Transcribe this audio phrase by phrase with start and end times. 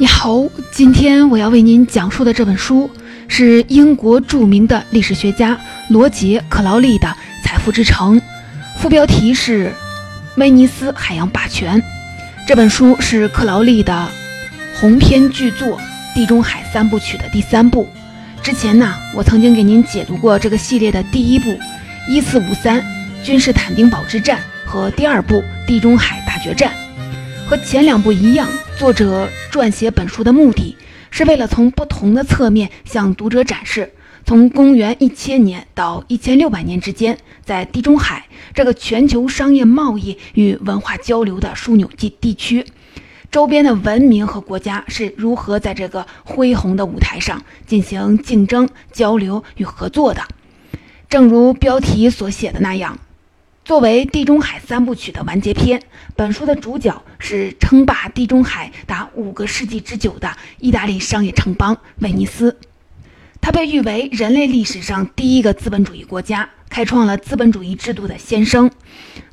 [0.00, 2.90] 你好，今天我要为您讲述的这本书
[3.28, 7.06] 是英国著名的历史学家罗杰·克劳利的
[7.44, 8.18] 《财富之城》，
[8.78, 9.66] 副标题是
[10.36, 11.78] 《威尼斯海洋霸权》。
[12.48, 14.08] 这本书是克劳利的
[14.80, 15.68] 鸿篇巨作
[16.14, 17.86] 《地中海三部曲》的第三部。
[18.42, 21.50] 之前呢，我曾经给您解读过这个系列的第一部
[22.08, 22.82] 《一四五三
[23.22, 26.72] 君士坦丁堡之战》和第二部《地中海大决战》。
[27.50, 30.76] 和前两部一样，作者撰写本书的目的
[31.10, 33.92] 是为了从不同的侧面向读者展示，
[34.24, 38.24] 从公元一千年到一千六百年之间，在地中海
[38.54, 42.64] 这个全球商业贸易与文化交流的枢纽地地区，
[43.32, 50.22] 周边的文明和国家是如何在这个恢宏的舞台上进行竞争、交流与合作的。
[51.08, 52.96] 正如标题所写的那样。
[53.64, 55.80] 作为地中海三部曲的完结篇，
[56.16, 62.58] 本书的主角是称霸地中海达五个世纪之久的意大利商业城邦威尼斯。
[63.40, 68.70] 它被誉为人类历史上第一个资本主义国家，开创了资本主义制度的先声。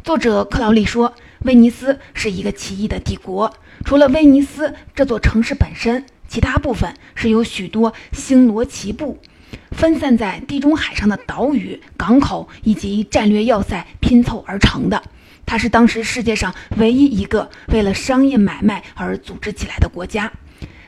[0.03, 3.53] 作者克劳利说，威尼斯是一个奇异的帝国。
[3.85, 9.17] 除了威尼斯这座城市本身，其他部分是由许多星罗棋布。
[9.71, 15.01] 分散在地中海上的岛屿、港口以及战略要塞拼凑而成的，
[15.45, 20.31] 它是当时世界上唯一一个为了商业买卖而组织起来的国家。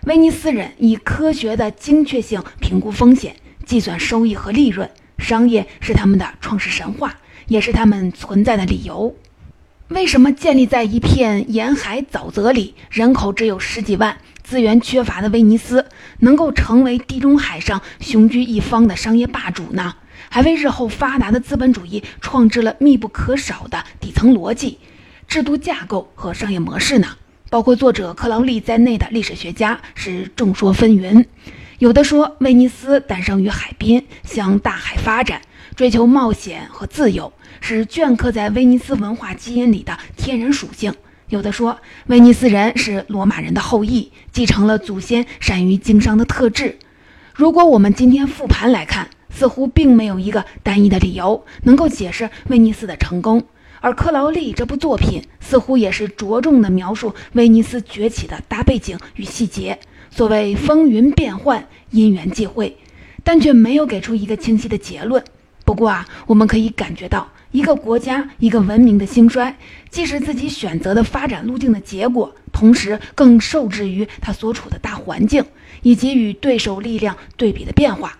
[0.06, 7.16] 威尼斯人以科学的精确性评估风险、计算收益和利润，商业是他们的创世神话，
[7.48, 9.16] 也是他们存在的理由。
[9.90, 14.18] 为什么建立在一片沿海沼泽里、人口只有十几万？
[14.50, 15.86] 资源缺乏的威尼斯
[16.22, 19.94] 能够成为地中海上雄居一方的商业霸主呢？
[20.28, 24.80] 还为日后发达的资本主义创制了密不可少的底层逻辑、
[25.28, 27.10] 制度架构和商业模式呢？
[27.52, 31.24] 包括作者克劳利在内的历史学家是众说纷纭。
[31.78, 35.40] 有的说威尼斯诞生于海滨，向大海发展，
[35.76, 37.32] 追求冒险和自由，
[37.62, 40.92] 是镌刻在威尼斯文化基因里的天然属性。
[41.30, 46.80] 有的说，威尼斯人是罗马人的后裔，继承了祖先善于经商的特质。
[47.36, 53.44] 如果我们今天复盘来看，似乎并没有一个单一的理由能够解释威尼斯的成功。
[53.80, 59.80] 而克劳利这部作品似乎也是着重的描述威尼斯崛起的大背景与细节，
[60.10, 62.76] 所谓风云变幻、因缘际会，
[63.24, 65.24] 但却没有给出一个清晰的结论。
[65.64, 67.30] 不过啊，我们可以感觉到。
[67.52, 69.56] 一个国家、一个文明的兴衰，
[69.90, 75.44] 既是自己选择的发展路径的结果，同时更受制于它所处的大环境
[75.82, 78.18] 以及与对手力量对比的变化。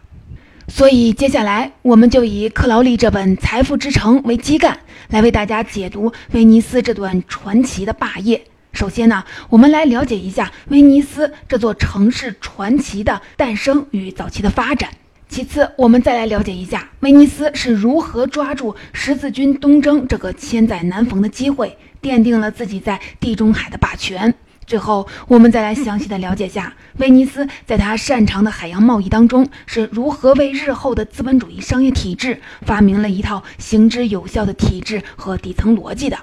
[0.68, 4.80] 所以，接下来我们就以克劳利这本《财富之城》为基干，
[5.10, 8.44] 来为大家解读威尼斯这段传奇的霸业。
[8.72, 14.92] 首先呢，我们来了解一下威尼斯这座城市传奇的诞生与早期的发展。
[15.30, 24.34] 其次，我们再来了解一下威尼斯是如何抓住十字军东征这个千载难逢的机会，奠定了自己在地中海的霸权。
[24.66, 36.18] 最后，我们再来详细的了解下威尼斯在他擅长的海洋贸易当中是如何为日后的资本主义商业体制发明了一套行之有效的体制和底层逻辑的。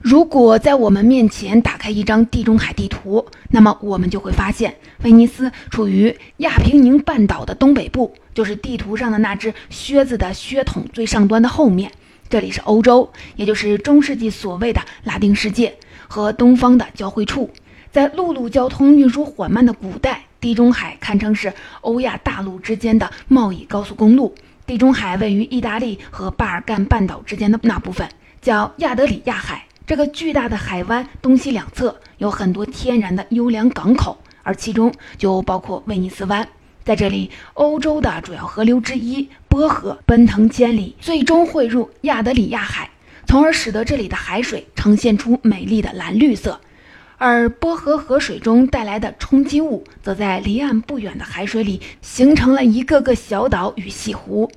[0.00, 4.74] 如果在我们面前打开一张地中海地图，那么我们就会发现，
[5.04, 11.92] 威尼斯处于亚平宁半岛的东北部，就是地图上的那只靴子的靴筒最上端的后面。
[12.30, 15.76] 这里是欧洲，也就是中世纪所谓的拉丁世界
[16.08, 17.50] 和东方的交汇处。
[17.92, 21.52] 在陆路交通运输缓慢的古代，地中海堪称是
[21.82, 24.34] 欧亚大陆之间的贸易高速公路。
[24.66, 28.08] 地中海位于意大利和巴尔干半岛之间的那部分，
[28.40, 29.66] 叫亚德里亚海。
[29.86, 36.48] 这个巨大的海湾东西两侧有很多天然的优良港口，而其中就包括威尼斯湾。
[36.84, 42.90] 在这里，欧洲的主要河流之一波河奔腾千里，最终汇入亚德里亚海，
[43.26, 46.60] 从而使得这里的海水呈现出美丽的蓝绿色。
[47.18, 54.50] 而波河河水中带来的冲击物，则在离岸不远的海水里形成了一个个小岛与西湖。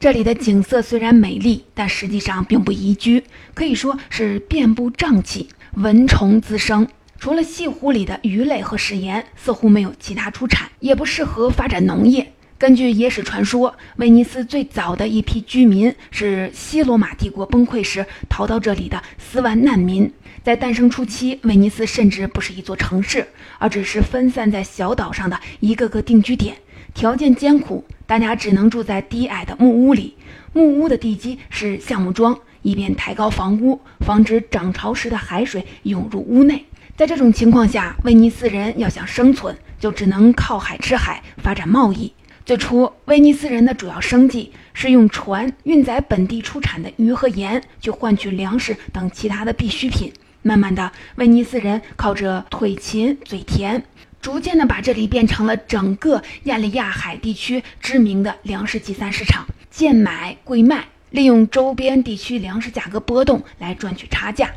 [0.00, 3.22] 这里的景色虽然美丽，但实际上并不宜居，
[3.54, 6.88] 可以说是遍布瘴气，蚊虫滋生。
[7.18, 12.32] 除了西湖里的鱼类和食盐，似乎没有其他出产，也不适合发展农业。
[12.56, 20.10] 根据野史传说，威尼斯最早的一批居民是西罗马帝国崩溃时逃到这里的斯万难民。
[20.44, 23.26] 在诞生初期，威尼斯甚至不是一座城市，
[23.58, 26.56] 而只是分散在小岛上的一个个定居点。
[26.94, 30.14] 条件艰苦，大家只能住在低矮的木屋里。
[30.52, 36.64] 木屋的地基是橡木桩，以便抬高房屋，防止涨潮时的海水涌入屋内。
[36.98, 42.12] 在这种情况下，威尼斯人要想生存，就只能靠海吃海，发展贸易。
[42.44, 50.12] 最初，威尼斯人的主要生计是用船运载本地出产的鱼和盐，去换取粮食等其他的必需品。
[50.42, 53.80] 慢慢的，威尼斯人靠着腿勤嘴甜，
[54.20, 64.50] 逐渐的把这里变成了整个亚利亚海地区知名的粮食集散市场，贱买贵卖，利用周边地区粮食价格波动来赚取差价。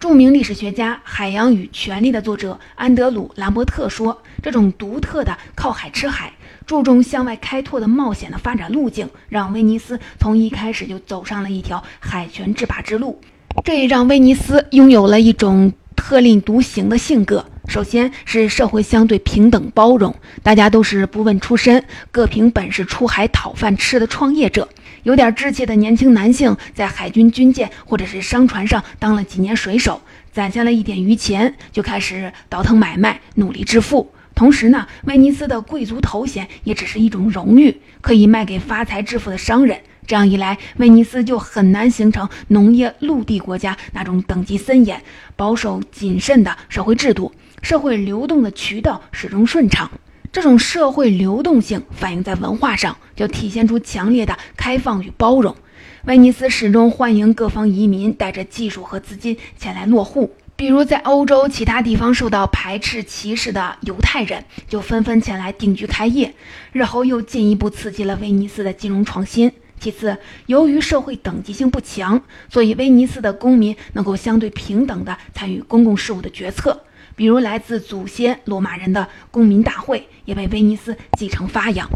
[0.00, 6.32] 著名历史学家《海洋与权力》的作者安德鲁·兰伯特说：“这种独特的靠海吃海、
[6.64, 13.20] 注重向外开拓的冒险的发展路径，让威尼斯从一开始就走上了一条海权制霸之路。
[13.62, 17.44] 这也让威尼斯拥有了一种特立独行的性格。
[17.68, 24.66] 首先是社会相对平等包容，大家都是不问出身、各凭本事出海讨饭吃的创业者。”
[25.02, 30.00] 有点志气的年轻男性，在海军军舰或者是商船上当了几年水手，
[30.32, 34.12] 攒下了一点余钱，就开始倒腾买卖，努力致富。
[34.34, 39.78] 同时呢，威尼斯的贵族头衔也只是一种荣誉，可以卖给发财致富的商人。
[40.06, 45.00] 这样一来，威尼斯就很难形成农业陆地国家那种等级森严、
[45.36, 47.32] 保守谨慎的社会制度，
[47.62, 49.90] 社会流动的渠道始终顺畅。
[50.32, 55.56] 这种社会流动性反映在文化上，就体现出强烈的开放与包容。
[56.04, 60.32] 威尼斯始终欢迎各方移民带着技术和资金前来落户。
[60.54, 66.32] 比如，在欧洲其他地方受到排斥歧视的犹太人，就纷纷前来定居开业，
[66.70, 69.50] 日后又进一步刺激了威尼斯的金融创新。
[69.80, 70.16] 其次，
[70.46, 76.84] 由于社会等级性不强，所以威尼斯的公民能够相对平等地参与公共事务的决策。
[77.16, 81.88] 比如来自祖先罗马人的公民大会也被威尼斯继承发扬。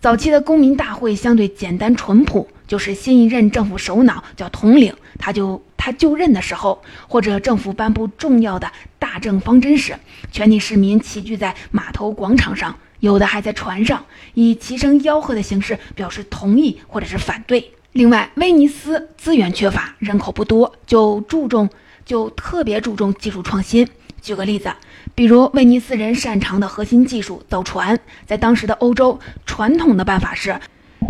[0.00, 9.96] 早期的公民大会相对简单淳朴，就是新一任政府首脑叫统领，他就他就任的时候，或者政府颁布重要的大政方针时，
[10.30, 14.04] 全体市民齐聚在码头广场上，有的还在船上，
[14.34, 17.72] 以齐声吆喝的形式表示同意或者是反对。
[17.92, 21.68] 另外，威尼斯资源缺乏，人口不多，就注重
[22.04, 23.88] 就特别注重技术创新。
[24.20, 24.72] 举个例子，
[25.14, 30.58] 比如威尼斯人擅长的核心技术造船，在当时的欧洲，传统的办法是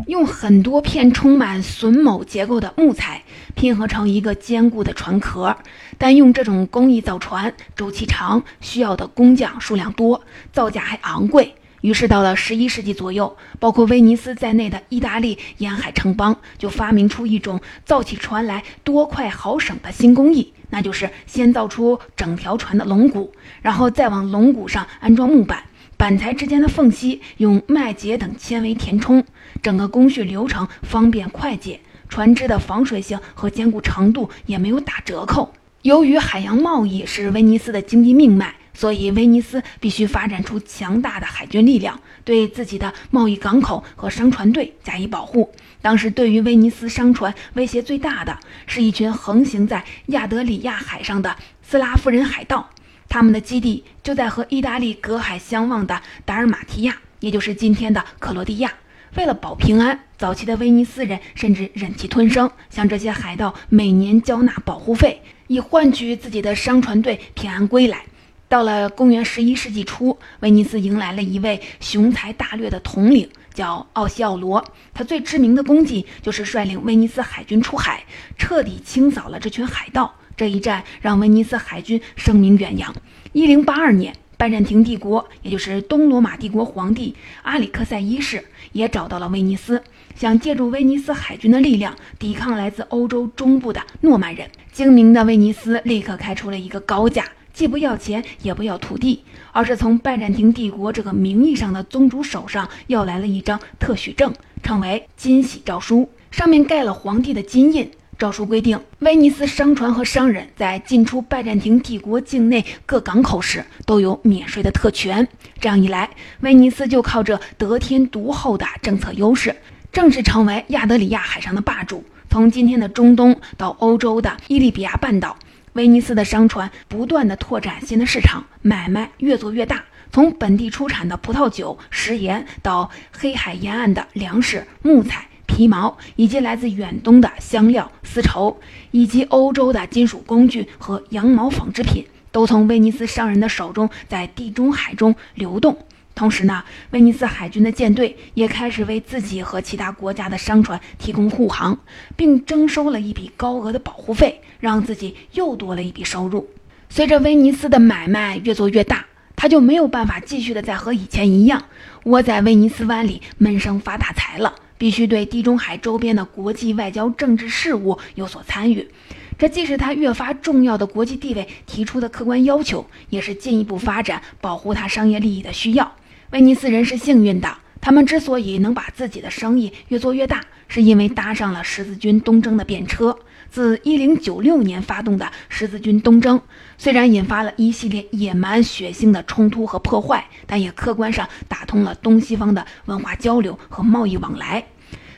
[0.06, 3.22] 用很多片充满榫卯结构的木材
[3.54, 5.56] 拼合成一个坚固的船壳。
[5.96, 10.22] 但用这种工艺造船，周期长，需要的工匠数量多，
[10.52, 11.54] 造价还昂贵。
[11.80, 20.52] 于是到了十一世纪左右，包括威尼斯在内的意大利沿海城邦就发明出一种造起船来多快好省的新工艺。
[20.70, 23.32] 那就是先造出整条船的龙骨，
[23.62, 25.62] 然后再往龙骨上安装木板，
[25.96, 29.24] 板材之间的缝隙用麦秸等纤维填充，
[29.62, 35.52] 整个工序流程方便快捷，船只的防水性和坚固程度也没有打折扣。
[35.82, 38.54] 由于海洋贸易是威尼斯的经济命脉。
[38.76, 45.50] 所以，威尼斯必须发展出强大的海军力量，对自己的贸易港口和商船队加以保护。
[45.80, 52.68] 当时，对于威尼斯商船威胁最大的是一群横行在亚德里亚海上的斯拉夫人海盗，
[53.08, 58.70] 他们的基地就在和意大利隔海相望的达尔马提亚，也就是今天的克罗地亚。
[59.14, 68.04] 为了保平安，早期的威尼斯人甚至忍气吞声，向这些海盗每年交纳保护费，以换取自己的商船队平安归来。
[68.48, 74.64] 到了公元十一世纪初，威尼斯迎来了一位雄才大略的统领，叫奥西奥罗。
[74.94, 78.04] 他最知名的功绩就是率领威尼斯海军出海，
[78.38, 80.14] 彻底清扫了这群海盗。
[80.36, 82.94] 这一战让威尼斯海军声名远扬。
[83.32, 89.82] 一零八二年，拜占庭帝国，也就是东罗马帝国皇帝阿里克塞一世，也找到了威尼斯，
[90.14, 94.48] 想借助威尼斯海军的力量抵抗来自欧洲中部的诺曼人。
[94.70, 97.24] 精明的威尼斯立刻开出了一个高价。
[97.56, 104.30] 既不要钱，也不要土地，而是从拜占庭帝国这个名义上的宗主手上要来了一张特许证，
[104.62, 107.90] 称为金玺诏书，上面盖了皇帝的金印。
[108.18, 115.26] 诏书规定，威尼斯商船和商人在进出拜占庭帝国境内各港口时都有免税的特权。
[115.58, 116.10] 这样一来，
[116.40, 119.56] 威尼斯就靠着得天独厚的政策优势，
[119.90, 122.04] 正式成为亚德里亚海上的霸主。
[122.28, 125.34] 从今天的中东到欧洲的伊利比亚半岛。
[125.76, 129.84] 威尼斯的商船不断地拓展新的市场，买卖越做越大。
[130.10, 138.58] 从本地出产的葡萄酒、食盐，到黑海沿岸的粮食、木材、皮毛，以及来自远东的香料、丝绸，
[138.90, 145.76] 以及欧洲的金属工具和羊毛纺织品，都从威尼斯商人的手中在地中海中流动。
[146.16, 151.78] 同时呢，威尼斯海军的舰队也开始为自己和其他国家的商船提供护航，
[152.16, 156.48] 并征收了一笔高额的保护费，让自己又多了一笔收入。
[156.88, 159.04] 随着威尼斯的买卖越做越大，
[159.36, 161.62] 他就没有办法继续的再和以前一样
[162.04, 168.88] 窝在威尼斯湾里闷声发大财了，必须对地中海周边的国际外交政治事务有所参与。
[169.36, 175.92] 这既是他越发重要的国际地位提出的客观要求，也是进一步发展保护他商业利益的需要。
[176.36, 183.18] 威尼斯人是幸运的，他们之所以能把自己的生意越做越大，是因为搭上了十字军东征的便车。
[183.48, 186.38] 自1096年发动的十字军东征，
[186.76, 194.62] 虽然引发了一系列野蛮血腥的冲突和破坏，但也客观上打通了东西方的文化交流和贸易往来。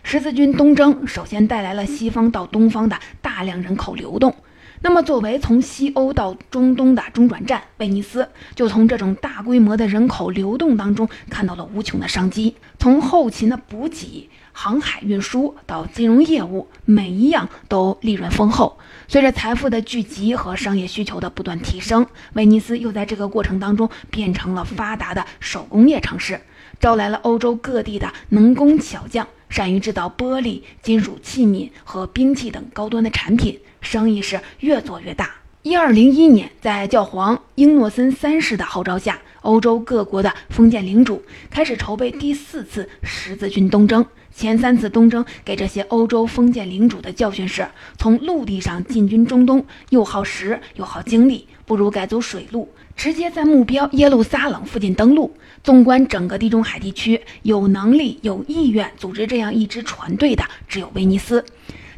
[0.05, 4.33] 十字军东征首先带来了西方到东方的大量人口流动。
[4.81, 12.55] 那么，作为从西欧到中东的中转站，威尼斯就从这种大规模的人口流动当中看到了无穷的商机。
[12.79, 18.79] 从后勤的补给、航海运输到金融业务，每一样都利润丰厚。
[19.09, 26.41] 随着财富的聚集和商业需求的不断提升，威尼斯又在这个过程当中变成了发达的手工业城市，
[26.81, 33.59] 招来了欧洲各地的能工巧匠，善于制造玻璃、金属器皿和兵器等高端的产品。
[33.81, 35.31] 生意是越做越大。
[35.63, 44.05] 一二零一年，在教皇英诺森三世的号召下，欧洲各国的封建领主开始筹备第四次十字军东征。
[44.35, 47.67] 前三次东征给这些欧洲封建领主的教训是：
[47.99, 52.69] 从陆地上进军中东又耗时又耗精力，不如改走水路，
[52.99, 55.33] 直接在目标耶路撒冷附近登陆。
[55.63, 61.45] 纵观整个地中海地区，有能力、有意愿组织这样一支船队的，只有威尼斯。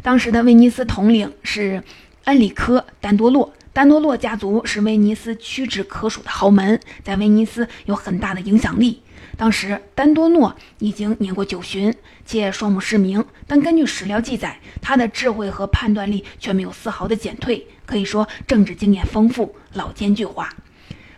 [0.02, 1.82] 当时的威尼斯统领是
[2.24, 9.00] 恩里科·丹多洛，丹多洛家族是威尼斯屈指可数的豪门，在威尼斯有很大的影响力。
[9.38, 11.94] 当时丹多诺已经年过九旬，
[12.26, 20.46] 且双目失明，但根据史料记载，他的智慧和判断力却没有丝毫的减退，可以说政治经验丰富，老奸巨猾。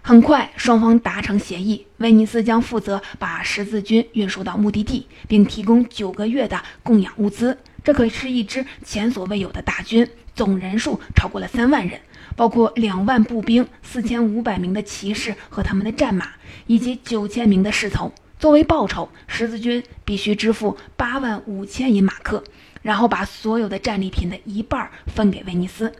[0.04, 7.56] 很快，双方达成协议，威尼斯将负责把十字军运输到目的地，并提供九个月的供养物资。
[7.85, 12.00] 这可是一支前所未有的大军，总人数超过了三万人，
[12.35, 16.30] 包括两万步兵、四千五百名的骑士和他们的战马，
[16.66, 18.12] 以及九千名的侍从。
[18.40, 22.42] 作为报酬，十字军必须支付八万五千银马克，
[22.82, 25.92] 然后把所有的战利品的一半分给威尼斯。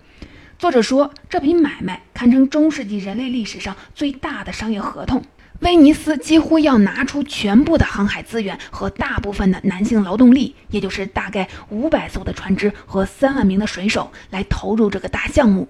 [0.62, 5.21] 作者说，这笔买卖堪称中世纪人类历史上最大的商业合同。
[5.59, 15.66] 威尼斯几乎要拿出全部的航海资源和大部分的男性劳动力，也就是大概五百艘的船只和三万名的水手来投入这个大项目。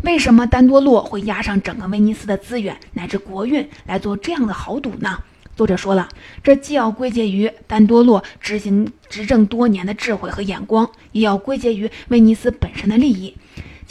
[0.00, 5.18] 为什么丹多洛会押上整个威尼斯的资源乃至国运来做这样的豪赌呢？
[5.54, 6.08] 作者说了，
[6.42, 13.36] 这既要归结于丹多洛执行执政多年的智慧和眼光，也要归结于威尼斯本身的利益。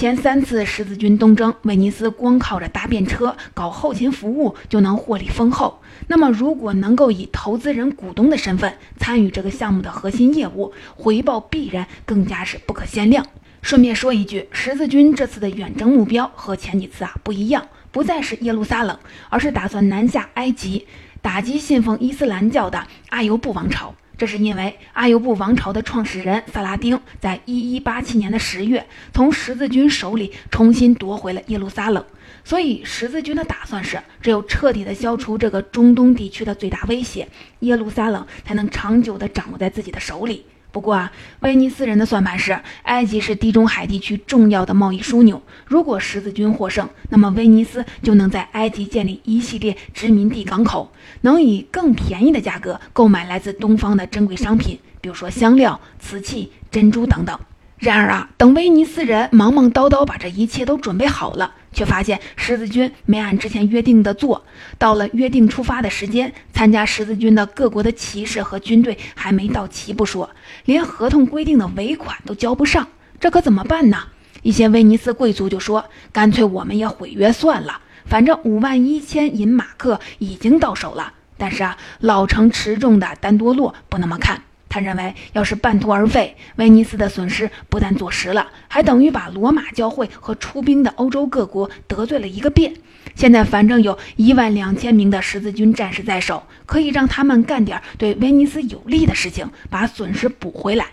[0.01, 5.79] 前三次十字军东征，威尼斯光靠着搭便车、搞后勤服务就能获利丰厚。
[6.07, 13.23] 那么，如果能够以投资人、股东的身份参与这个项目的核心业务，回报必然更加是不可限量。
[13.61, 18.97] 顺便说一句，十字军这次的远征目标和前几次啊不一样，不再是耶路撒冷，
[19.29, 20.87] 而是打算南下埃及，
[21.21, 23.93] 打击信奉伊斯兰教的阿尤布王朝。
[24.21, 32.05] 这是因为阿尤布王朝的创始人萨拉丁在一一八七年的十月从十字军手里重新夺回了耶路撒冷，
[32.43, 37.27] 所以十字军的打算是，只有彻底的消除这个中东地区的最大威胁，
[37.61, 40.45] 耶路撒冷才能长久的掌握在自己的手里。
[40.71, 41.11] 不过啊，
[41.41, 45.41] 威尼斯人的算盘是，埃及是地中海地区重要的贸易枢纽。
[45.65, 57.37] 如果十字军获胜，那么威尼斯就能在埃及建立一系列殖民地港口，能以更便宜的价格购买来自东方的珍贵商品，比如说香料、瓷器、珍珠等等。
[57.77, 61.51] 然而啊，等威尼斯人忙忙叨叨把这一切都准备好了。
[61.73, 64.43] 却发现十字军没按之前约定的做，
[64.77, 70.29] 到了约定出发的时间，参加十字军的各国的骑士和军队还没到齐不说，
[70.65, 72.87] 连合同规定的尾款都交不上，
[73.19, 73.97] 这可怎么办呢？
[74.43, 84.41] 一些威尼斯贵族就说：“干脆我们也毁约算了，反正五万一千银马克已经到手了。”但是啊，老成持重的丹多洛不那么看。
[84.71, 92.73] 他认为，要是半途而废，威尼斯的损失不但坐实了，还等于把罗马教会和出兵的欧洲各国得罪了一个遍。
[93.13, 100.85] 现在反正有一万两千名的十字军战士在手，可以让他们干点对威尼斯有利的事情，把损失补回来。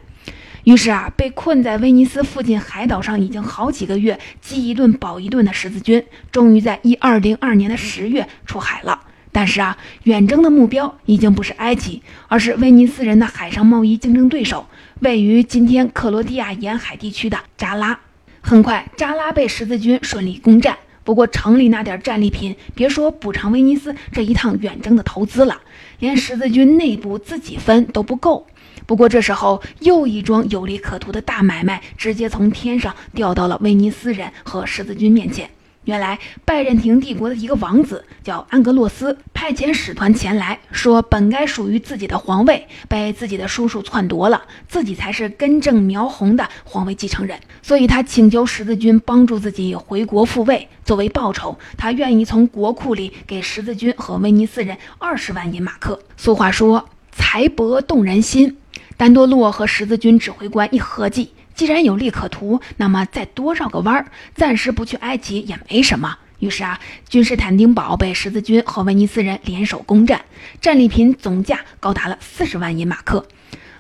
[0.65, 9.01] 于是啊，被困在威尼斯附近海岛上已经好几个月，饥一顿饱一顿的十字军，终于在一二零二年的十月出海了。
[9.39, 14.67] 但是啊，远征的目标已经不是埃及，而是威尼斯人的海上贸易竞争对手，
[14.99, 18.01] 位于今天克罗地亚沿海地区的扎拉。
[18.41, 20.77] 很快，扎拉被十字军顺利攻占。
[21.05, 25.57] 不过城里那点战利品，别说补偿威尼斯这一趟远征的投资了，
[26.01, 28.45] 连十字军内部自己分都不够。
[28.87, 35.49] 不过这时候，又一桩有利可图的大买卖直接从天上掉到了威尼斯人和十字军面前。
[35.89, 47.41] 原来，拜占庭帝国的一个王子叫安格洛斯，派遣使团前来说，本该属于自己的皇位被自己的叔叔篡夺了，自己才是根正苗红的皇位继承人。
[47.63, 50.69] 所以他请求十字军帮助自己回国复位。
[50.85, 55.99] 作为报酬，他愿意从国库里给十字军和威尼斯人二十万银马克。
[56.19, 58.59] 俗话说，财帛动人心。
[58.99, 61.33] 丹多洛和十字军指挥官一合计。
[61.59, 66.17] 既然有利可图，那么再多绕个弯儿，暂时不去埃及也没什么。
[66.39, 70.25] 于是啊，君士坦丁堡被十字军和威尼斯人联手攻占，
[70.61, 73.27] 战利品总价高达了四十万银马克。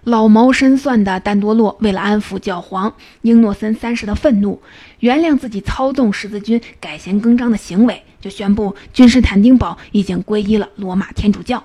[0.02, 2.92] 老谋深算的丹多洛为了安抚教皇
[3.22, 4.60] 英诺森三世的愤怒，
[4.98, 11.62] 原谅自己操纵十字军改弦更张的行为，就宣布君士坦丁堡已经皈依了罗马天主教。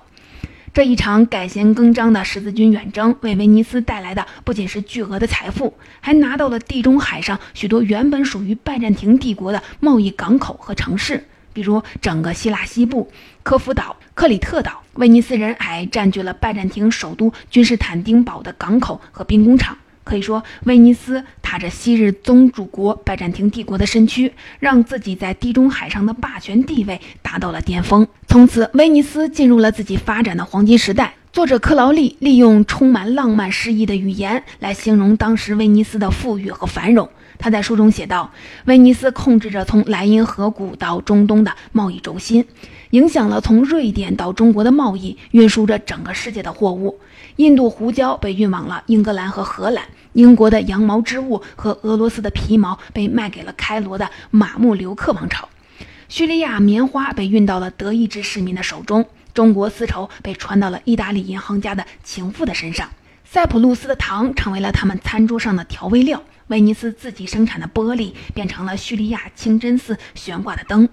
[0.73, 13.11] 这一场改弦更张的十字军远征，为威尼斯带来的不仅是巨额的财富，还拿到了地中海上许多原本属于拜占庭帝国的贸易港口和城市，比如整个希腊西部、
[13.43, 14.81] 科夫岛、克里特岛。
[14.95, 19.77] 威尼斯人还占据了拜占庭首都君士坦丁堡的港口和兵工厂。
[20.03, 28.07] 可以说，威尼斯踏着昔日宗主国拜占庭帝国的身躯，让自己在地中海上的霸权地位达到了巅峰。
[28.27, 31.13] 从此，威尼斯进入了自己发展的黄金时代。
[31.31, 37.09] 作者克劳利利用充满浪漫诗意的语言来形容当时威尼斯的富裕和繁荣。
[37.43, 38.31] 他在书中写道
[38.67, 42.47] ：“威尼斯控制着从莱茵河谷到中东的贸易轴心，
[42.91, 47.01] 影响了从瑞典到中国的贸易，运输着整个世界的货物。
[47.35, 55.49] 印度胡椒被运往了英格兰和荷兰，英国的羊毛织物和俄罗斯的皮毛被卖给了开罗的马穆留克王朝，
[56.07, 62.87] 叙利亚棉花被运到了德意志市民的手中。”中国丝绸被传到了意大利银行家的情妇的身上，
[63.25, 70.87] 塞浦路斯的糖成为了他们餐桌上的调味料，威尼斯自己生产的玻璃变成了叙利亚清真寺悬挂的灯。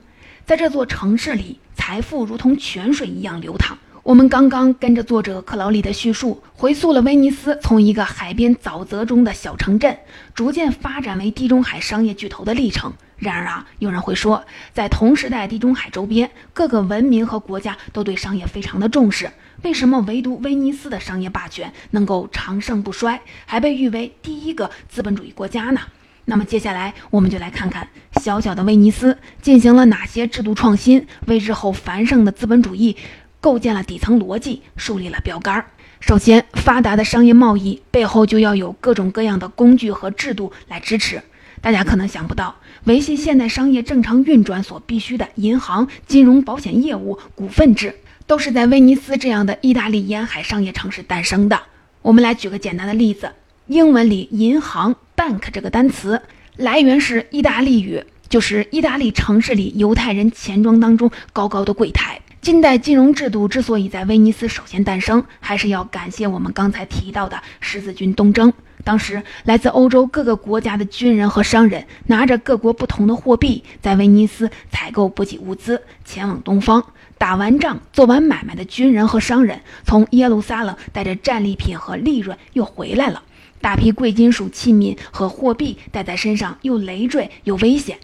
[0.46, 3.76] 在这座城市里，财富如同泉水一样流淌。
[4.02, 9.98] 我们刚刚跟着作者克劳利的叙述，回溯了威尼斯从一个海边沼泽中的小城镇，
[10.34, 12.94] 逐渐发展为地中海商业巨头的历程。
[13.20, 19.30] 然而啊，有人会说，在同时代地中海周边各个文明和国家都对商业非常的重视，
[19.62, 25.82] 为什么唯独威尼斯的商业霸权能够长盛不衰，还被誉为第一个资本主义国家呢？
[26.24, 27.88] 那么接下来我们就来看看
[28.22, 32.96] 小小的威尼斯进行了哪些制度创新，为日后繁盛的资本主义
[33.40, 35.66] 构建了底层逻辑，树立了标杆。
[35.98, 41.20] 首先，发达的商业贸易背后就要有各种各样的工具和制度来支持。
[41.60, 47.94] 大家可能想不到，维系现代商业正常运转所必须的银行、金融、保险业务、股份制，
[48.26, 51.60] 都是在威尼斯这样的意大利沿海商业城市诞生的。
[52.02, 53.30] 我们来举个简单的例子：
[53.66, 56.22] 英文里“银行 ”（bank） 这个单词
[56.56, 62.20] 来源是意大利语，就是意大利城市里犹太人钱庄当中高高的柜台。
[62.40, 68.50] 近代金融制度之所以在威尼斯首先诞生，还是要感谢我们刚才提到的十字军东征。
[68.82, 76.82] 当时，来自欧洲各个国家的军人和商人，拿着各国不同的货币，在威尼斯采购补给物资，前往东方。
[77.18, 83.22] 打完仗、做完买卖的军人和商人，从耶路撒冷带着战利品和利润又回来了。
[83.60, 87.98] 大批贵金属器皿和货币带在身上，又累赘又危险。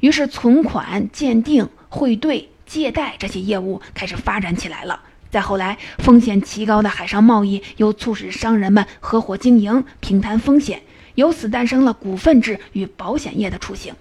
[0.00, 2.50] 于是，存款、鉴定、汇兑。
[2.68, 5.00] 借贷这些业务开始发展起来了。
[5.30, 10.80] 再后来，风险极高的海上贸易又促使商人们合伙经营，平摊风险，
[11.16, 13.92] 由此诞生了股份制与保险业的雏形。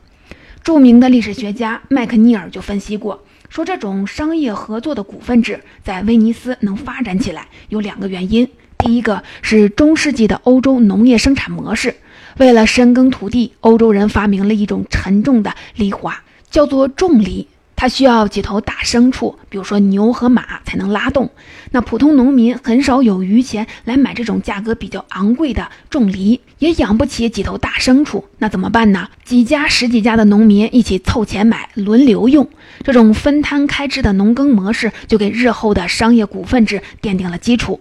[0.64, 8.48] 著名的历史学家麦克尼尔就分析过，说这种商业合作的股份制在威尼斯能发展起来，有两个原因。
[8.78, 11.96] 第一个是中世纪的欧洲农业生产模式，
[12.38, 16.14] 为了深耕土地，欧洲人发明了一种沉重的犁铧，
[16.50, 17.48] 叫做重犁。
[17.78, 21.30] 它需要几头大牲畜，比如说牛和马才能拉动。
[21.72, 28.26] 那普通农民很少有余钱来买这种价格比较昂贵的重犁，也养不起几头大牲畜。
[28.40, 29.08] 那怎么办呢？
[29.24, 32.50] 几家、十几家的农民一起凑钱买，轮流用。
[32.84, 37.80] 这种分摊开支的农耕模式，就给日后的商业股份制奠定了基础。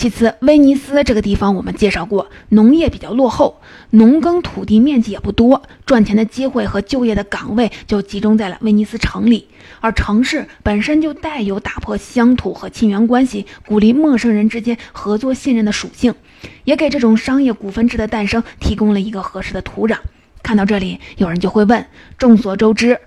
[0.00, 3.60] 其次，威尼斯这个地方我们介绍过，农业比较落后，
[3.90, 9.46] 农耕土地面积也不多，赚钱的机会和就业的岗位就集中在了威尼斯城里。
[9.80, 16.14] 而城市本身就带有打破乡土和亲缘关系，鼓励陌生人之间合作信任的属性，
[16.64, 19.98] 也给这种商业股份制的诞生提供了一个合适的土壤。
[20.42, 21.84] 看到这里，有人就会问：
[22.16, 22.98] 众所周知。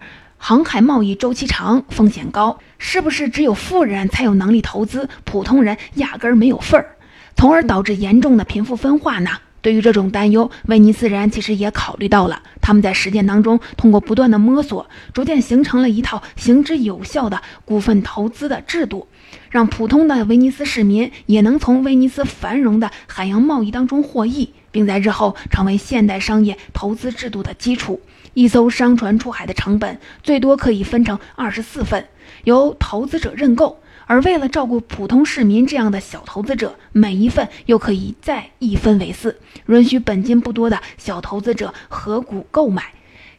[0.46, 6.98] 航海贸易周期长，风险高，是不是只有富人才有能力投资，普通人压根儿没有份儿，
[7.38, 9.30] 从而导致严重的贫富分化呢？
[9.62, 12.44] 对于这种担忧，威尼斯人其实也考虑到了。
[12.60, 19.08] 他们在实践当中，通过不断的摸索，逐渐形成了一套行之有效的股份投资的制度，
[19.50, 28.02] 让普通的威尼斯市民也能从威尼斯繁荣的海洋贸易当中获益，并在日后成为现代商业投资制度的基础。
[28.34, 32.08] 一艘商船出海的成本最多可以分成二十四份，
[32.44, 33.80] 由投资者认购。
[34.06, 42.84] 而为了照顾普通市民这样的小投资者，每一份又可以再一分为四，允许本金不多的小投资者合股购买，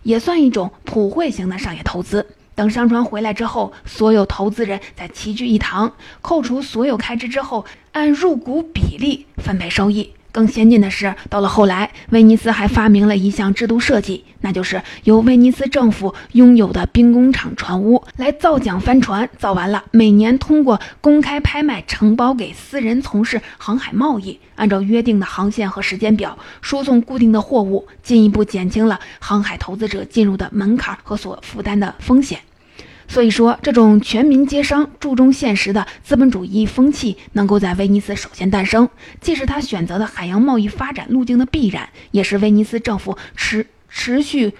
[0.02, 2.26] 也算一种普惠型的商业投资。
[2.54, 10.12] 等商船回来之后，所有投资人在齐聚一堂，扣除所有开支之后，按入股比例分配收益。
[10.34, 32.40] 更先进的是，到了后来，威尼斯还发明了一项制度设计，那就是由威尼斯政府拥有的兵工厂船坞来造桨帆船，造完了，每年通过公开拍卖承包给私人从事航海贸易，按照约定的航线和时间表输送固定的货物，进一步减轻了航海投资者进入的门槛和所负担的风险。
[33.06, 38.88] 所以说，这种全民皆商、注重现实的资本主义风气能够在威尼斯首先诞生，
[39.20, 44.52] 既是他选择的海洋贸易发展路径的必然，也是威尼斯政府持持续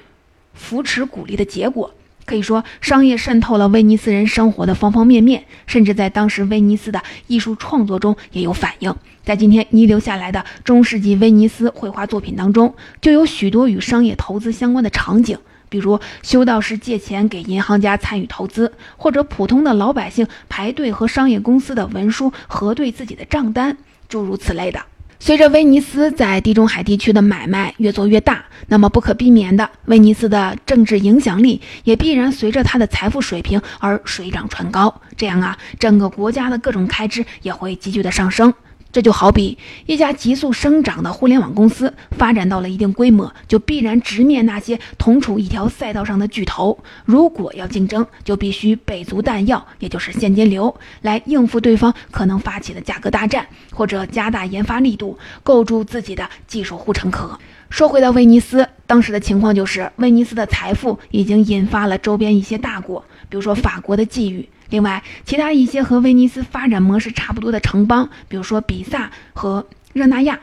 [0.52, 1.92] 扶持鼓励的结果。
[2.24, 8.94] 可以说，商业渗透了威尼斯人生活的方方面面，甚至在当时威尼斯的艺术创作中也有反映。
[9.24, 15.38] 在今天遗留下来的中世纪威尼斯绘画作品当中，就有许多与商业投资相关的场景。
[15.70, 23.76] 比如修道士借钱给银行家参与投资，或者普通的老百姓排队和商业公司的文书核对自己的账单，
[24.08, 24.80] 诸如此类的。
[25.24, 35.00] 随着威尼斯在地中海地区的买卖越做越大，那么不可避免的，威尼斯的政治影响力也必然随着它的财富水平而水涨船高。
[35.16, 38.52] 这样啊，整个国家的各种开支也会急剧的上升。
[38.94, 46.78] 这就好比一家急速生长的互联网公司发展到了一定规模，就必然直面那些同处一条赛道上的巨头。
[47.04, 57.36] 如果要竞争，就必须备足弹药，也就是现金流，来应付对方可能发起的价格大战，或者加大研发力度，构筑自己的技术护城河。
[57.70, 64.46] 说回到威尼斯，当时的情况就是，威尼斯的财富已经引发了周边一些大国，比如说法国的觊觎。
[64.70, 70.40] 另外，其他一些和威尼斯发展模式差不多的城邦，比如说比萨和热那亚，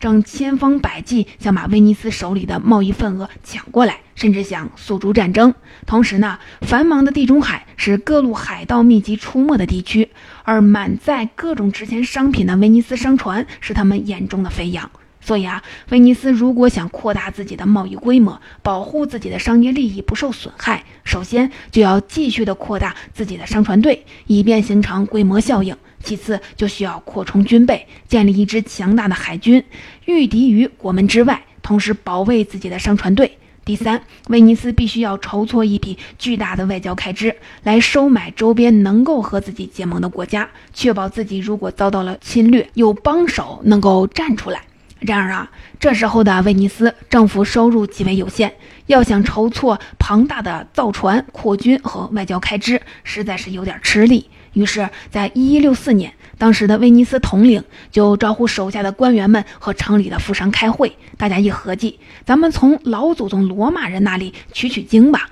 [0.00, 5.54] 正千方百计想把威尼斯手里的贸易份额抢过来，甚至想诉诸战争。
[5.86, 10.10] 同时呢，繁忙的地中海是各路海盗密集出没的地区，
[10.44, 14.90] 而满载各种值钱商品的威尼斯商船是他们眼中的飞扬。
[15.24, 29.64] 所以啊，威尼斯如果想扩大自己的贸易规模，保护自己的商业利益不受损害，首先就要继续的扩大自己的商船队，以便形成规模效应；其次就需要扩充军备，建立一支强大的海军，
[30.04, 33.26] 御敌于国门之外，同时保卫自己的商船队；
[33.64, 44.60] 第三，威尼斯必须要筹措一笔巨大的外交开支，来收买周边能够和自己结盟的国家，确保自己如果遭到了侵略，有帮手能够站出来。
[45.06, 48.50] 然而啊，这时候的威尼斯政府收入极为有限，
[48.86, 54.30] 要想筹措庞大的造船、扩军和外交开支，实在是有点吃力。
[54.54, 65.28] 于是，在一一六四年，当时的威尼斯统领就招呼手下的官员们和城里的富商开会，大家一合计，咱们从老祖宗罗马人那里取取经吧。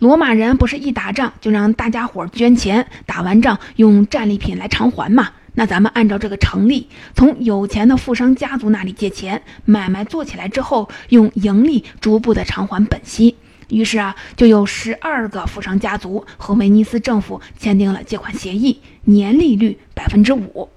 [0.00, 5.30] 罗马人不是一打仗就让大家伙捐钱，打完仗用战利品来偿还吗？
[5.54, 13.36] 那咱们按照这个成立，从有钱的富商家族那里借钱，买卖做起来之后，用盈利逐步的偿还本息。
[13.68, 20.68] 于是啊，就有十二个富商家族和威尼斯政府签订了借款协议，年利率百分之五。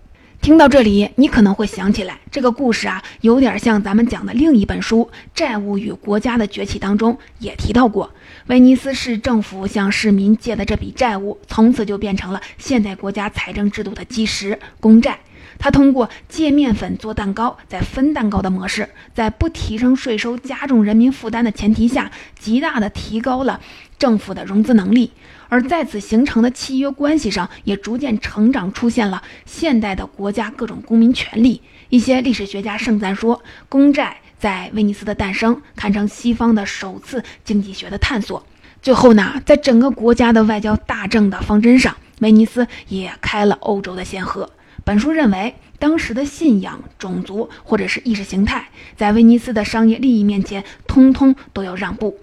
[0.48, 8.10] 听到这里，你可能会想起来，这个故事啊，有点像咱们讲的另一本书《债务与国家的崛起》当中也提到过，
[8.46, 15.20] 威尼斯市政府向市民借的这笔债务，从此就变成了现代国家财政制度的基石——公债。
[15.60, 23.60] 它通过借面粉做蛋糕，再分蛋糕的模式，在不提升税收、加重人民负担的前提下，极大的提高了
[24.00, 25.12] 政府的融资能力。
[25.50, 31.62] 而在此形成的契约关系上，也逐渐成长出现了现代的国家各种公民权利。
[31.90, 38.46] 一些历史学家盛赞说，公债在威尼斯的诞生堪称西方的首次经济学的探索。
[38.82, 44.50] 最后呢，在整个国家的外交大政的方针上，威尼斯也开了欧洲的先河。
[44.84, 52.18] 本书认为，当时的信仰、种族或者是意识形态，在威尼斯的商业利益面前，通通都要让步。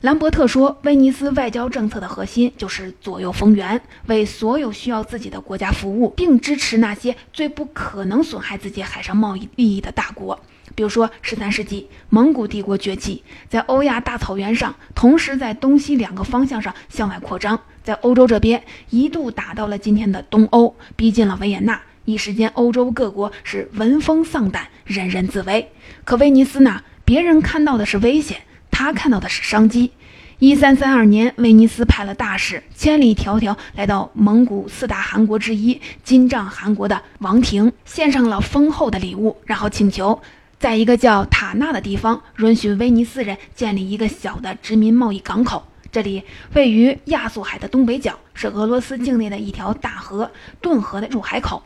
[0.00, 10.40] 兰伯特说，威尼斯外交政策的核心就是左右逢源，为所有需要自己的国家服务，并支持那些最不可能损害自己海上贸易利益的大国。
[10.74, 21.78] 比如说，十三世纪蒙古帝国崛起，在欧亚大草原上，同时在东西两个方向上向外扩张，在欧洲这边一度打到了今天的东欧，逼近了维也纳。
[22.06, 25.70] 一时间，欧洲各国是闻风丧胆，人人自危。
[26.04, 26.82] 可威尼斯呢？
[27.04, 28.40] 别人看到的是危险。
[28.70, 29.92] 他看到的是商机。
[30.38, 40.18] 一三三二年，威尼斯派了大使，千里迢迢来到蒙古四大汗国之一金帐汗国的王庭，献上了丰厚的礼物，然后请求
[40.58, 45.62] 在一个叫塔纳的地方，允许威尼斯人建立一个小的殖民贸易港口。
[45.92, 46.22] 这里
[46.54, 50.30] 位于亚速海的东北角，是俄罗斯境内的一条大河——
[50.62, 51.62] 顿河的入海口。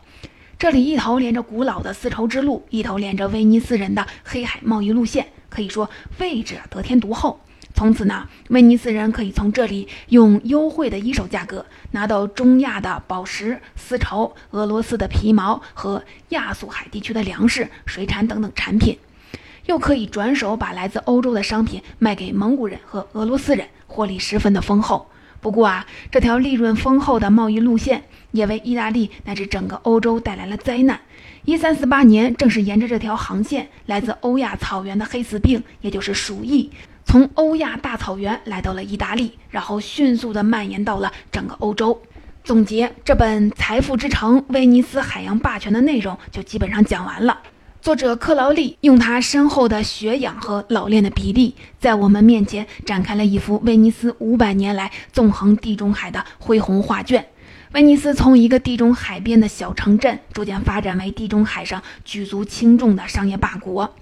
[0.65, 5.27] 这里一头连着古老的丝绸之路，一头连着威尼斯人的黑海贸易路线。
[5.51, 7.39] 可以说位置得天独厚。
[7.75, 18.99] 从此呢，威尼斯人可以从这里用优惠的一手价格拿到中亚的宝石、丝绸、俄罗斯的皮毛和亚速海地区的粮食、水产等等产品，
[19.67, 25.11] 又可以转手把来自欧洲的商品卖给蒙古人和俄罗斯人，获利十分的丰厚。
[25.45, 30.99] 不过啊，这条利润丰厚的贸易路线也为意大利乃至整个欧洲带来了灾难。
[31.45, 36.71] 一三四八年，正是沿着这条航线，来自欧亚草原的黑死病，也就是鼠疫，
[37.05, 42.01] 从欧亚大草原来到了意大利，然后迅速地蔓延到了整个欧洲。
[42.43, 47.39] 总结这本《财富之城：威尼斯海洋霸权》的内容，就基本上讲完了。
[47.85, 57.27] 作者克劳利用他深厚的学养和老练的笔力，在我们面前展开了一幅威尼斯五百年来纵横地中海的恢宏画卷。
[57.73, 63.95] 威尼斯从一个地中海边的小城镇，逐渐发展为地中海上举足轻重的商业霸国，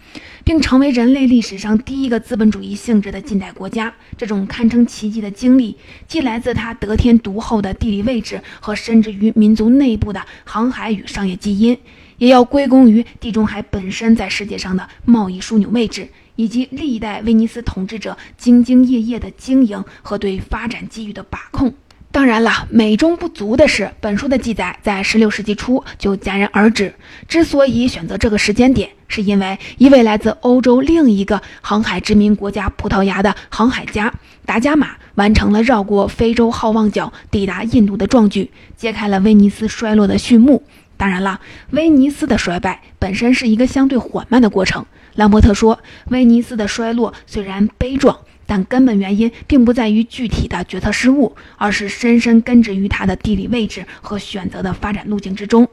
[0.44, 3.92] 并成为人类历史上第一个资本主义性质的近代国家。
[4.16, 11.76] 这种堪称奇迹的经历，既来自它得天独厚的地理位置和深植于民族内部的航海与商业基因，
[12.22, 16.06] 也要归功于地中海本身在世界上的贸易枢纽位置，
[16.36, 21.74] 以及历代威尼斯统治者兢兢业业的经营和对发展机遇的把控。
[22.12, 26.94] 当然了，美中不足的是，本书的记载在16世纪初就戛然而止。
[27.26, 34.14] 之所以选择这个时间点，是因为一位来自欧洲另一个航海殖民国家葡萄牙的航海家
[34.46, 40.62] 达伽马，完成了绕过非洲好望角抵达印度的壮举，揭开了威尼斯衰落的序幕。
[40.96, 44.84] 当然了，威尼斯的衰败本身是一个相对缓慢的过程。
[45.14, 48.18] 兰伯特说，威尼斯的衰落虽然悲壮。
[48.44, 55.66] 但根本原因并不在于具体的决策失误，而是深深根植于它的地理位置和选择的发展路径之中。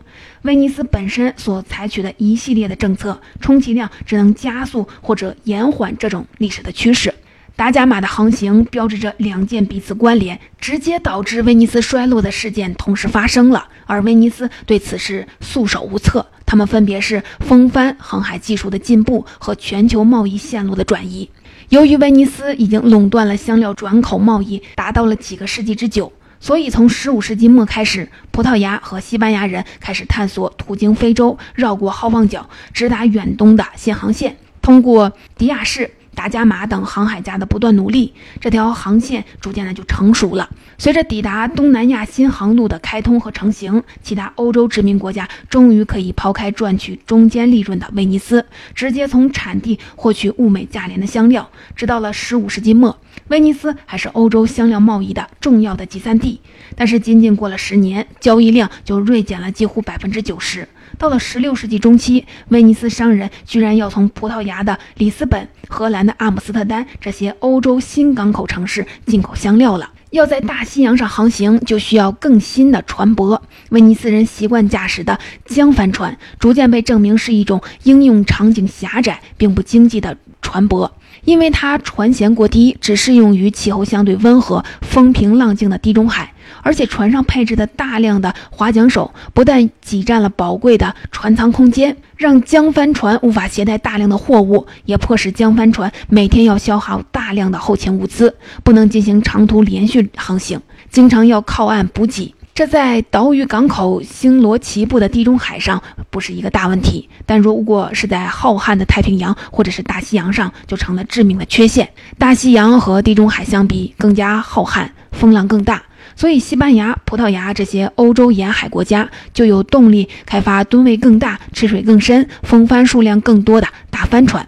[0.44, 7.14] 威尼斯本身所采取的一系列的政策，充其量只能加速或者延缓这种历史的趋势。
[7.60, 16.26] 达伽马的航行标志着两件彼此关联、直接导致威尼斯衰落的事件同时发生了，而威尼斯对此事束手无策。
[16.46, 21.30] 它们分别是风帆航海技术的进步和全球贸易线路的转移。
[21.68, 35.92] 由于威尼斯已经垄断了香料转口贸易，达到了几个世纪之久，所以从15世纪末开始，葡萄牙和西班牙人开始探索途经非洲、绕过好望角、直达远东的新航线，通过迪亚士。
[36.20, 40.50] 达伽马等航海家的不断努力，这条航线逐渐的就成熟了。
[40.78, 51.50] 随着抵达东南亚新航路的开通和成型，其他欧洲殖民国家终于可以抛开赚取中间利润的威尼斯，直接从产地获取物美价廉的香料。
[51.74, 56.42] 直到了15世纪末，威尼斯还是欧洲香料贸易的重要的集散地。
[56.76, 60.68] 但是仅仅过了十年，交易量就锐减了几乎百分之九十。
[60.98, 69.92] 到了16世纪中期，威尼斯商人居然要从葡萄牙的里斯本、荷兰的阿姆斯特丹这些欧洲新港口城市进口香料了。
[70.12, 73.40] 要在大西洋上航行，就需要更新的船舶。
[73.70, 80.90] 威尼斯人习惯驾驶的江帆船，逐渐被证明是一种应用场景狭窄并不经济的船舶。
[81.24, 102.34] 因为它船舷过低，只适用于气候相对温和、风平浪静的地中海，而且船上配置的大量的划桨手不但挤占了宝贵的船舱空间，让江帆船无法携带大量的货物，也迫使江帆船每天要消耗大量的后勤物资，不能进行长途连续航行，经常要靠岸补给。
[102.60, 111.88] 这在岛屿港口星罗棋布的地中海上不是一个大问题，但如果是在浩瀚的太平洋或者是大西洋上，就成了致命的缺陷。
[112.18, 115.82] 大西洋和地中海相比更加浩瀚，风浪更大，
[116.18, 124.46] 所以西班牙、葡萄牙这些欧洲沿海国家就有动力开发吨位更大、吃水更深、风帆数量更多的大帆船。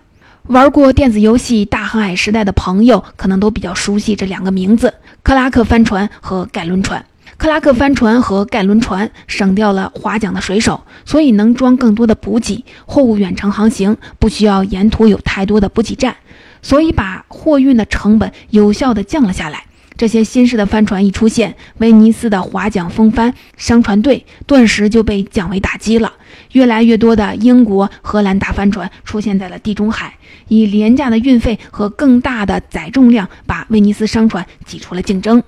[0.47, 4.93] 玩过电子游戏《大航海时代》的朋友，可能都比较熟悉这两个名字：
[5.23, 7.05] 克拉克帆船和盖伦船。
[7.41, 16.15] 克拉克帆船和盖伦船省掉了划桨的水手，所以能装更多的补给，货物远程航行不需要沿途有太多的补给站，
[16.61, 19.65] 所以把货运的成本有效地降了下来。
[19.97, 26.13] 这些新式的帆船一出现，威尼斯的划桨风帆商船队顿时就被降维打击了。
[26.51, 30.13] 越来越多的英国、荷兰大帆船出现在了地中海，
[30.47, 35.41] 以廉价的运费和更大的载重量，把威尼斯商船挤出了竞争。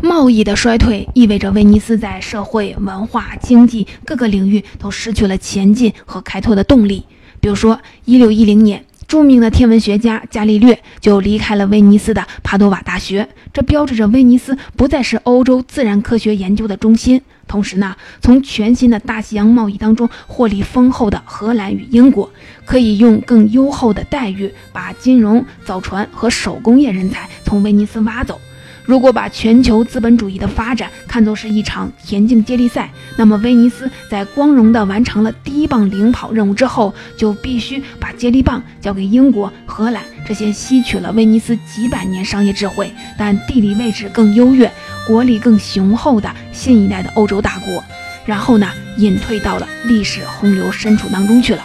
[0.00, 7.04] 贸易的衰退意味着威尼斯在社会、文化、经济各个领域都失去了前进和开拓的动力。
[7.40, 17.20] 比如说，1610年，著名的天文学家伽利略就离开了威尼斯的帕多瓦大学，这标志着威尼斯不再是欧洲自然科学研究的中心。
[17.48, 22.30] 同时呢，从全新的大西洋贸易当中获利丰厚的荷兰与英国，
[22.64, 28.40] 可以用更优厚的待遇把金融、造船和手工业人才从威尼斯挖走。
[28.88, 44.72] 如果把全球资本主义的发展看作是一场田径接力赛，那么威尼斯在光荣地完成了第一棒领跑任务之后，就必须把接力棒交给英国、荷兰这些吸取了威尼斯几百年商业智慧，但地理位置更优越、
[45.06, 47.84] 国力更雄厚的新一代的欧洲大国，
[48.24, 51.62] 然后呢，隐退到了历史洪流深处当中去了。